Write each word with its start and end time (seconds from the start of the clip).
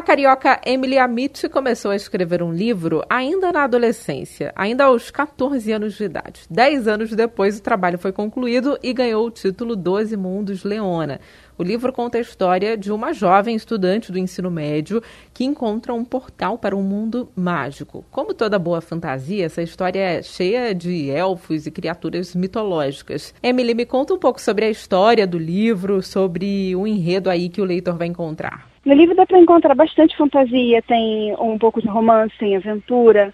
A 0.00 0.02
carioca 0.02 0.58
Emily 0.64 0.96
Amit 0.96 1.46
começou 1.50 1.90
a 1.90 1.94
escrever 1.94 2.42
um 2.42 2.50
livro 2.50 3.04
ainda 3.06 3.52
na 3.52 3.64
adolescência, 3.64 4.50
ainda 4.56 4.84
aos 4.84 5.10
14 5.10 5.70
anos 5.70 5.92
de 5.92 6.04
idade. 6.04 6.40
Dez 6.48 6.88
anos 6.88 7.10
depois, 7.10 7.58
o 7.58 7.62
trabalho 7.62 7.98
foi 7.98 8.10
concluído 8.10 8.78
e 8.82 8.94
ganhou 8.94 9.26
o 9.26 9.30
título 9.30 9.76
Doze 9.76 10.16
Mundos 10.16 10.64
Leona. 10.64 11.20
O 11.58 11.62
livro 11.62 11.92
conta 11.92 12.16
a 12.16 12.20
história 12.22 12.78
de 12.78 12.90
uma 12.90 13.12
jovem 13.12 13.54
estudante 13.54 14.10
do 14.10 14.16
ensino 14.16 14.50
médio 14.50 15.02
que 15.34 15.44
encontra 15.44 15.92
um 15.92 16.02
portal 16.02 16.56
para 16.56 16.74
um 16.74 16.82
mundo 16.82 17.28
mágico. 17.36 18.02
Como 18.10 18.32
toda 18.32 18.58
boa 18.58 18.80
fantasia, 18.80 19.44
essa 19.44 19.60
história 19.60 20.00
é 20.00 20.22
cheia 20.22 20.74
de 20.74 21.10
elfos 21.10 21.66
e 21.66 21.70
criaturas 21.70 22.34
mitológicas. 22.34 23.34
Emily, 23.42 23.74
me 23.74 23.84
conta 23.84 24.14
um 24.14 24.18
pouco 24.18 24.40
sobre 24.40 24.64
a 24.64 24.70
história 24.70 25.26
do 25.26 25.36
livro, 25.36 26.02
sobre 26.02 26.74
o 26.74 26.86
enredo 26.86 27.28
aí 27.28 27.50
que 27.50 27.60
o 27.60 27.66
leitor 27.66 27.98
vai 27.98 28.06
encontrar. 28.06 28.69
No 28.84 28.94
livro 28.94 29.14
dá 29.14 29.26
para 29.26 29.38
encontrar 29.38 29.74
bastante 29.74 30.16
fantasia, 30.16 30.82
tem 30.82 31.34
um 31.38 31.58
pouco 31.58 31.82
de 31.82 31.88
romance, 31.88 32.34
tem 32.38 32.56
aventura, 32.56 33.32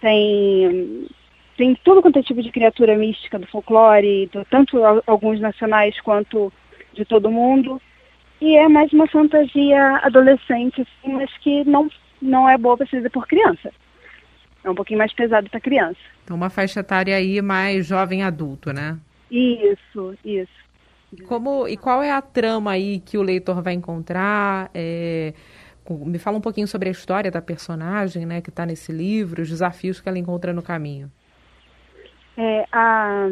tem 0.00 1.06
tem 1.56 1.74
tudo 1.84 2.00
quanto 2.00 2.18
é 2.18 2.22
tipo 2.22 2.42
de 2.42 2.50
criatura 2.50 2.96
mística 2.96 3.38
do 3.38 3.46
folclore, 3.46 4.30
tanto 4.48 4.82
alguns 5.06 5.38
nacionais 5.38 6.00
quanto 6.00 6.50
de 6.94 7.04
todo 7.04 7.30
mundo. 7.30 7.80
E 8.40 8.56
é 8.56 8.66
mais 8.66 8.90
uma 8.94 9.06
fantasia 9.06 10.00
adolescente, 10.02 10.80
assim, 10.80 11.12
mas 11.12 11.30
que 11.38 11.62
não, 11.64 11.90
não 12.22 12.48
é 12.48 12.56
boa 12.56 12.78
para 12.78 12.86
ser 12.86 13.06
por 13.10 13.26
criança. 13.26 13.70
É 14.64 14.70
um 14.70 14.74
pouquinho 14.74 14.98
mais 14.98 15.12
pesado 15.12 15.50
para 15.50 15.60
criança. 15.60 16.00
Então, 16.24 16.34
uma 16.34 16.48
faixa 16.48 16.80
etária 16.80 17.14
aí 17.14 17.42
mais 17.42 17.86
jovem 17.86 18.22
adulto, 18.22 18.72
né? 18.72 18.98
Isso, 19.30 20.14
isso. 20.24 20.69
Como, 21.26 21.66
e 21.66 21.76
qual 21.76 22.02
é 22.02 22.10
a 22.10 22.22
trama 22.22 22.72
aí 22.72 23.00
que 23.00 23.18
o 23.18 23.22
leitor 23.22 23.60
vai 23.62 23.74
encontrar? 23.74 24.70
É, 24.72 25.34
me 25.88 26.18
fala 26.18 26.38
um 26.38 26.40
pouquinho 26.40 26.68
sobre 26.68 26.88
a 26.88 26.92
história 26.92 27.30
da 27.30 27.42
personagem, 27.42 28.24
né, 28.24 28.40
que 28.40 28.50
está 28.50 28.64
nesse 28.64 28.92
livro, 28.92 29.42
os 29.42 29.48
desafios 29.48 30.00
que 30.00 30.08
ela 30.08 30.18
encontra 30.18 30.52
no 30.52 30.62
caminho. 30.62 31.10
É, 32.36 32.64
a, 32.70 33.26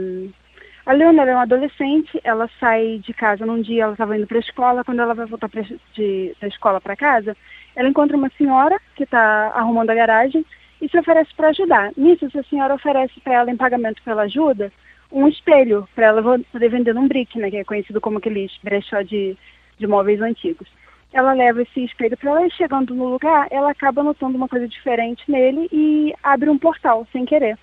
a 0.87 0.93
Leona 0.93 1.23
é 1.23 1.35
uma 1.35 1.43
adolescente, 1.43 2.21
ela 2.25 2.49
sai 2.59 2.99
de 2.99 3.15
casa 3.15 3.47
num 3.47 3.63
dia, 3.63 3.85
ela 3.85 3.93
estava 3.93 4.17
indo 4.17 4.27
para 4.27 4.39
a 4.39 4.41
escola, 4.41 4.85
quando 4.85 5.01
ela 5.01 5.15
vai 5.15 5.27
voltar 5.27 5.49
pra, 5.49 5.63
de, 5.95 6.35
da 6.41 6.49
escola 6.49 6.81
para 6.81 6.97
casa, 6.97 7.37
ela 7.77 7.89
encontra 7.89 8.17
uma 8.17 8.31
senhora 8.37 8.81
que 8.97 9.05
está 9.05 9.53
arrumando 9.55 9.91
a 9.91 9.95
garagem 9.95 10.45
e 10.81 10.89
se 10.89 10.99
oferece 10.99 11.31
para 11.37 11.49
ajudar. 11.49 11.93
Nisso, 11.97 12.27
essa 12.27 12.43
senhora 12.45 12.75
oferece 12.75 13.21
para 13.21 13.35
ela, 13.35 13.51
em 13.51 13.57
pagamento 13.57 14.03
pela 14.03 14.23
ajuda, 14.23 14.73
um 15.11 15.27
espelho 15.29 15.89
para 15.95 16.07
ela 16.07 16.23
poder 16.23 16.69
vender 16.69 16.95
num 16.95 17.09
brick, 17.09 17.39
né, 17.39 17.51
que 17.51 17.57
é 17.57 17.65
conhecido 17.65 18.01
como 18.01 18.19
aqueles 18.19 18.53
brechó 18.63 19.03
de, 19.03 19.37
de 19.79 19.87
móveis 19.87 20.21
antigos. 20.21 20.69
Ela 21.13 21.33
leva 21.33 21.63
esse 21.63 21.85
espelho 21.85 22.17
para 22.17 22.31
ela 22.31 22.47
e 22.47 22.51
chegando 22.51 22.95
no 22.95 23.09
lugar, 23.09 23.49
ela 23.51 23.71
acaba 23.71 24.03
notando 24.03 24.37
uma 24.37 24.49
coisa 24.49 24.69
diferente 24.69 25.23
nele 25.31 25.69
e 25.73 26.15
abre 26.23 26.51
um 26.51 26.59
portal 26.59 27.07
sem 27.11 27.25
querer. 27.25 27.59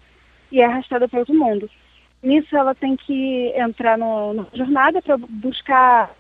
E 0.52 0.62
é 0.62 0.66
arrastada 0.66 1.08
para 1.08 1.20
outro 1.20 1.36
mundo. 1.36 1.70
Nisso 2.24 2.58
ela 2.58 2.74
tem 2.74 2.96
que 2.96 3.54
entrar 3.56 3.98
na 3.98 4.48
jornada 4.54 5.00
para 5.02 5.18
buscar 5.18 6.12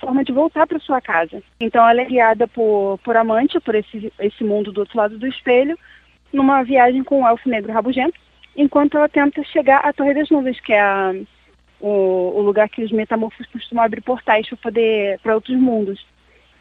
forma 0.00 0.24
de 0.24 0.32
voltar 0.32 0.66
para 0.66 0.78
sua 0.80 1.00
casa. 1.00 1.42
Então 1.60 1.86
ela 1.86 2.00
é 2.00 2.06
guiada 2.06 2.48
por, 2.48 2.98
por 3.04 3.16
amante, 3.16 3.60
por 3.60 3.74
esse, 3.74 4.10
esse 4.18 4.42
mundo 4.42 4.72
do 4.72 4.80
outro 4.80 4.96
lado 4.96 5.18
do 5.18 5.26
espelho, 5.26 5.78
numa 6.32 6.62
viagem 6.62 7.04
com 7.04 7.22
o 7.22 7.28
elfo 7.28 7.48
negro 7.48 7.72
rabugento, 7.72 8.18
enquanto 8.56 8.96
ela 8.96 9.08
tenta 9.08 9.42
chegar 9.44 9.78
à 9.78 9.92
Torre 9.92 10.14
das 10.14 10.30
Nuvens, 10.30 10.60
que 10.60 10.72
é 10.72 10.80
a, 10.80 11.14
o, 11.80 12.32
o, 12.36 12.42
lugar 12.42 12.68
que 12.68 12.82
os 12.82 12.92
metamorfos 12.92 13.46
costumam 13.46 13.84
abrir 13.84 14.02
portais 14.02 14.48
para 14.48 14.58
poder 14.58 15.18
para 15.20 15.34
outros 15.34 15.56
mundos. 15.56 16.04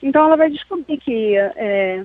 Então 0.02 0.26
ela 0.26 0.38
vai 0.38 0.50
descobrir 0.50 0.98
que 0.98 1.36
é, 1.36 2.04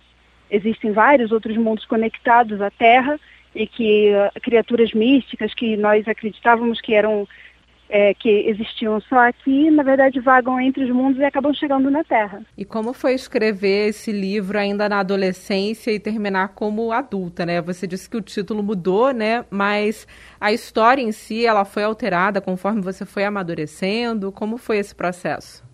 existem 0.51 0.93
vários 0.93 1.33
outros 1.33 1.57
mundos 1.57 1.85
conectados 1.85 2.61
à 2.61 2.71
Terra 2.71 3.19
e 3.55 3.67
que 3.67 4.11
uh, 4.11 4.41
criaturas 4.41 4.93
místicas 4.93 5.55
que 5.55 5.77
nós 5.77 6.07
acreditávamos 6.09 6.81
que 6.81 6.95
eram 6.95 7.29
é, 7.89 8.15
que 8.15 8.29
existiam 8.29 9.01
só 9.03 9.29
aqui, 9.29 9.71
na 9.71 9.83
verdade 9.83 10.21
vagam 10.21 10.61
entre 10.61 10.85
os 10.85 10.91
mundos 10.91 11.21
e 11.21 11.25
acabam 11.25 11.53
chegando 11.53 11.91
na 11.91 12.03
Terra. 12.03 12.43
E 12.57 12.65
como 12.65 12.93
foi 12.93 13.15
escrever 13.15 13.89
esse 13.89 14.11
livro 14.11 14.59
ainda 14.59 14.89
na 14.89 15.01
adolescência 15.01 15.91
e 15.91 16.01
terminar 16.01 16.49
como 16.49 16.93
adulta, 16.93 17.45
né? 17.45 17.61
Você 17.61 17.87
disse 17.87 18.09
que 18.09 18.17
o 18.17 18.23
título 18.23 18.63
mudou, 18.63 19.13
né? 19.13 19.45
Mas 19.51 20.07
a 20.41 20.53
história 20.53 21.03
em 21.03 21.13
si, 21.13 21.47
ela 21.47 21.65
foi 21.65 21.85
alterada 21.85 22.41
conforme 22.41 22.81
você 22.81 23.05
foi 23.05 23.25
amadurecendo. 23.25 24.33
Como 24.33 24.57
foi 24.57 24.79
esse 24.79 24.95
processo? 24.95 25.65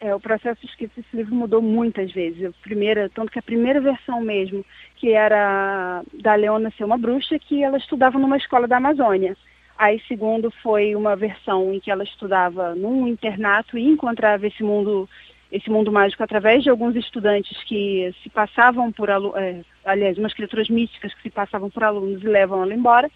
É, 0.00 0.14
o 0.14 0.20
processo 0.20 0.58
de 0.62 0.66
escrita 0.66 0.94
desse 0.96 1.14
livro 1.14 1.34
mudou 1.34 1.60
muitas 1.60 2.10
vezes. 2.12 2.42
A 2.42 2.52
primeira, 2.62 3.10
tanto 3.14 3.30
que 3.30 3.38
a 3.38 3.42
primeira 3.42 3.80
versão 3.80 4.20
mesmo, 4.22 4.64
que 4.96 5.12
era 5.12 6.02
da 6.22 6.34
Leona 6.34 6.72
ser 6.76 6.84
uma 6.84 6.96
bruxa, 6.96 7.38
que 7.38 7.62
ela 7.62 7.76
estudava 7.76 8.18
numa 8.18 8.38
escola 8.38 8.66
da 8.66 8.78
Amazônia. 8.78 9.36
Aí, 9.80 9.98
segundo, 10.06 10.50
foi 10.62 10.94
uma 10.94 11.16
versão 11.16 11.72
em 11.72 11.80
que 11.80 11.90
ela 11.90 12.04
estudava 12.04 12.74
num 12.74 13.08
internato 13.08 13.78
e 13.78 13.86
encontrava 13.86 14.46
esse 14.46 14.62
mundo, 14.62 15.08
esse 15.50 15.70
mundo 15.70 15.90
mágico 15.90 16.22
através 16.22 16.62
de 16.62 16.68
alguns 16.68 16.94
estudantes 16.96 17.56
que 17.64 18.14
se 18.22 18.28
passavam 18.28 18.92
por, 18.92 19.08
é, 19.08 19.62
aliás, 19.82 20.18
umas 20.18 20.34
criaturas 20.34 20.68
místicas 20.68 21.14
que 21.14 21.22
se 21.22 21.30
passavam 21.30 21.70
por 21.70 21.82
alunos 21.82 22.22
e 22.22 22.26
levam 22.26 22.62
ela 22.62 22.74
embora. 22.74 23.10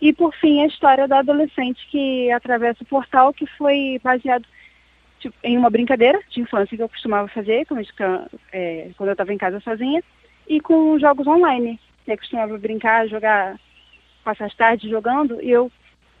E, 0.00 0.12
por 0.12 0.34
fim, 0.34 0.62
a 0.62 0.66
história 0.66 1.06
da 1.06 1.20
adolescente 1.20 1.86
que 1.88 2.32
atravessa 2.32 2.82
o 2.82 2.86
portal, 2.86 3.32
que 3.32 3.46
foi 3.46 4.00
baseado 4.02 4.44
tipo, 5.20 5.36
em 5.44 5.56
uma 5.56 5.70
brincadeira 5.70 6.18
de 6.28 6.40
infância 6.40 6.76
que 6.76 6.82
eu 6.82 6.88
costumava 6.88 7.28
fazer 7.28 7.64
quando, 7.64 7.86
é, 8.52 8.90
eu 8.98 9.12
estava 9.12 9.32
em 9.32 9.38
casa 9.38 9.60
sozinha, 9.60 10.02
e 10.48 10.60
com 10.60 10.98
jogos 10.98 11.28
online. 11.28 11.78
Eu 12.08 12.18
costumava 12.18 12.58
brincar, 12.58 13.06
jogar, 13.06 13.56
passar 14.24 14.46
as 14.46 14.56
tardes 14.56 14.90
jogando, 14.90 15.40
e 15.40 15.48
eu 15.48 15.70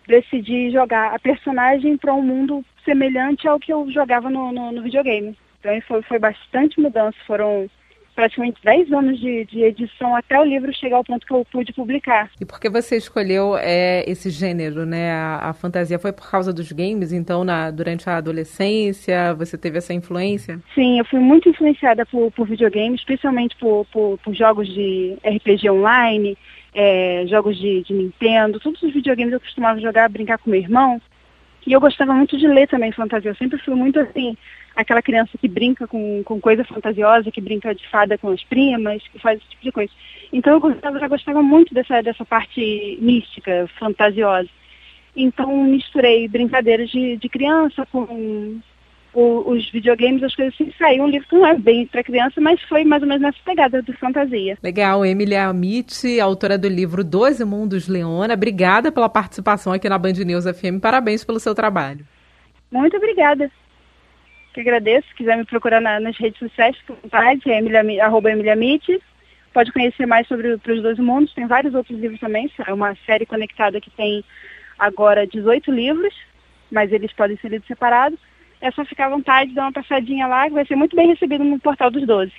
decidi 0.06 0.70
jogar 0.70 1.14
a 1.14 1.18
personagem 1.18 1.96
para 1.96 2.14
um 2.14 2.22
mundo 2.22 2.64
semelhante 2.84 3.46
ao 3.46 3.58
que 3.58 3.72
eu 3.72 3.90
jogava 3.90 4.28
no, 4.28 4.52
no, 4.52 4.72
no 4.72 4.82
videogame. 4.82 5.36
Então 5.60 5.80
foi, 5.82 6.02
foi 6.02 6.18
bastante 6.18 6.80
mudança, 6.80 7.16
foram 7.26 7.68
praticamente 8.14 8.60
10 8.62 8.92
anos 8.92 9.18
de, 9.18 9.44
de, 9.46 9.62
edição 9.62 10.14
até 10.14 10.38
o 10.38 10.44
livro 10.44 10.72
chegar 10.74 10.96
ao 10.96 11.04
ponto 11.04 11.26
que 11.26 11.32
eu 11.32 11.44
pude 11.50 11.72
publicar. 11.72 12.30
E 12.40 12.44
por 12.44 12.60
que 12.60 12.68
você 12.68 12.96
escolheu 12.96 13.56
é, 13.56 14.04
esse 14.06 14.30
gênero, 14.30 14.84
né? 14.84 15.12
A, 15.12 15.50
a, 15.50 15.52
fantasia 15.52 15.98
foi 15.98 16.12
por 16.12 16.30
causa 16.30 16.52
dos 16.52 16.70
games, 16.72 17.12
então, 17.12 17.44
na, 17.44 17.70
durante 17.70 18.08
a 18.08 18.16
adolescência, 18.16 19.34
você 19.34 19.56
teve 19.56 19.78
essa 19.78 19.94
influência? 19.94 20.60
Sim, 20.74 20.98
eu 20.98 21.04
fui 21.04 21.20
muito 21.20 21.48
influenciada 21.48 22.04
por, 22.06 22.30
por 22.32 22.46
videogames, 22.46 23.00
especialmente 23.00 23.56
por, 23.56 23.86
por, 23.86 24.18
por 24.18 24.34
jogos 24.34 24.68
de 24.68 25.16
RPG 25.24 25.70
online, 25.70 26.36
é, 26.74 27.24
jogos 27.28 27.56
de, 27.58 27.82
de 27.82 27.92
Nintendo, 27.92 28.60
todos 28.60 28.82
os 28.82 28.92
videogames 28.92 29.32
eu 29.32 29.40
costumava 29.40 29.80
jogar, 29.80 30.08
brincar 30.08 30.38
com 30.38 30.50
meu 30.50 30.60
irmão. 30.60 31.00
E 31.66 31.72
eu 31.72 31.80
gostava 31.80 32.12
muito 32.12 32.36
de 32.36 32.46
ler 32.46 32.66
também 32.66 32.90
fantasia. 32.90 33.30
Eu 33.30 33.36
sempre 33.36 33.58
fui 33.58 33.74
muito 33.74 33.98
assim, 34.00 34.36
aquela 34.74 35.02
criança 35.02 35.38
que 35.38 35.46
brinca 35.46 35.86
com, 35.86 36.22
com 36.24 36.40
coisa 36.40 36.64
fantasiosa, 36.64 37.30
que 37.30 37.40
brinca 37.40 37.74
de 37.74 37.86
fada 37.88 38.18
com 38.18 38.30
as 38.30 38.42
primas, 38.44 39.02
que 39.08 39.18
faz 39.18 39.38
esse 39.38 39.48
tipo 39.50 39.62
de 39.62 39.72
coisa. 39.72 39.92
Então 40.32 40.54
eu 40.54 40.60
gostava, 40.60 40.98
já 40.98 41.08
gostava 41.08 41.42
muito 41.42 41.72
dessa, 41.72 42.02
dessa 42.02 42.24
parte 42.24 42.98
mística, 43.00 43.68
fantasiosa. 43.78 44.48
Então 45.14 45.64
misturei 45.64 46.26
brincadeiras 46.26 46.90
de, 46.90 47.16
de 47.16 47.28
criança 47.28 47.86
com 47.86 48.60
o, 49.14 49.50
os 49.50 49.70
videogames, 49.70 50.22
as 50.22 50.34
coisas 50.34 50.54
assim, 50.54 50.72
saiu 50.78 51.04
um 51.04 51.08
livro 51.08 51.28
que 51.28 51.36
não 51.36 51.46
é 51.46 51.56
bem 51.56 51.86
para 51.86 52.02
criança, 52.02 52.40
mas 52.40 52.60
foi 52.62 52.84
mais 52.84 53.02
ou 53.02 53.08
menos 53.08 53.22
nessa 53.22 53.38
pegada 53.44 53.82
de 53.82 53.92
fantasia. 53.94 54.56
Legal, 54.62 55.04
Emília 55.04 55.48
Amit, 55.48 56.20
autora 56.20 56.56
do 56.56 56.68
livro 56.68 57.04
Doze 57.04 57.44
Mundos 57.44 57.88
Leona, 57.88 58.34
obrigada 58.34 58.90
pela 58.90 59.08
participação 59.08 59.72
aqui 59.72 59.88
na 59.88 59.98
Band 59.98 60.12
News 60.12 60.44
FM, 60.44 60.80
parabéns 60.80 61.24
pelo 61.24 61.40
seu 61.40 61.54
trabalho. 61.54 62.06
Muito 62.70 62.96
obrigada 62.96 63.50
que 64.52 64.60
agradeço. 64.60 65.08
Se 65.08 65.14
quiser 65.14 65.36
me 65.36 65.44
procurar 65.44 65.80
na, 65.80 65.98
nas 65.98 66.16
redes 66.16 66.38
sociais, 66.38 66.76
vontade, 66.86 67.50
é 67.50 67.58
Emilia, 67.58 68.04
arroba 68.04 68.30
Emilia 68.30 68.56
Pode 69.52 69.72
conhecer 69.72 70.06
mais 70.06 70.26
sobre 70.26 70.48
os 70.48 70.82
dois 70.82 70.98
mundos. 70.98 71.34
Tem 71.34 71.46
vários 71.46 71.74
outros 71.74 71.98
livros 71.98 72.20
também. 72.20 72.50
É 72.66 72.72
uma 72.72 72.94
série 73.06 73.26
conectada 73.26 73.80
que 73.80 73.90
tem 73.90 74.24
agora 74.78 75.26
18 75.26 75.70
livros, 75.70 76.14
mas 76.70 76.90
eles 76.90 77.12
podem 77.12 77.36
ser 77.36 77.50
lidos 77.50 77.66
separados. 77.66 78.18
É 78.62 78.70
só 78.70 78.84
ficar 78.84 79.06
à 79.06 79.10
vontade, 79.10 79.52
dar 79.52 79.62
uma 79.62 79.72
passadinha 79.72 80.26
lá, 80.28 80.46
que 80.46 80.54
vai 80.54 80.64
ser 80.64 80.76
muito 80.76 80.94
bem 80.94 81.08
recebido 81.08 81.42
no 81.42 81.58
Portal 81.58 81.90
dos 81.90 82.06
Doze. 82.06 82.32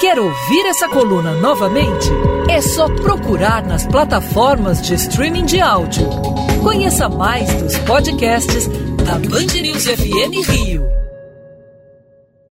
Quer 0.00 0.18
ouvir 0.20 0.66
essa 0.66 0.88
coluna 0.88 1.32
novamente? 1.40 2.08
É 2.48 2.60
só 2.60 2.86
procurar 2.94 3.64
nas 3.66 3.84
plataformas 3.86 4.80
de 4.80 4.94
streaming 4.94 5.44
de 5.44 5.60
áudio. 5.60 6.06
Conheça 6.62 7.08
mais 7.08 7.52
dos 7.60 7.76
podcasts 7.78 8.68
da 9.04 9.14
Band 9.14 9.60
News 9.60 9.86
FM 9.86 10.48
Rio. 10.48 11.05